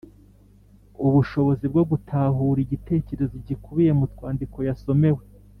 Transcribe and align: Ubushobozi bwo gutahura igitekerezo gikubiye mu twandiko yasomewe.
Ubushobozi 1.05 1.65
bwo 1.71 1.83
gutahura 1.91 2.59
igitekerezo 2.65 3.35
gikubiye 3.47 3.91
mu 3.99 4.05
twandiko 4.13 4.57
yasomewe. 4.69 5.21